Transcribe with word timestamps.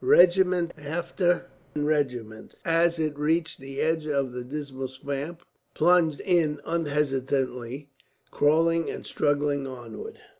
Regiment 0.03 0.73
after 0.79 1.45
regiment, 1.75 2.55
as 2.65 2.97
it 2.97 3.15
reached 3.19 3.59
the 3.59 3.79
edge 3.79 4.07
of 4.07 4.33
the 4.33 4.43
dismal 4.43 4.87
swamp, 4.87 5.43
plunged 5.75 6.19
in 6.21 6.59
unhesitatingly, 6.65 7.87
crawling 8.31 8.89
and 8.89 9.05
struggling 9.05 9.67
onward. 9.67 10.17